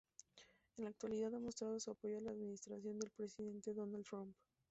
[0.77, 4.35] En la actualidad, ha mostrado su apoyo a la administración del presidente Donald Trump.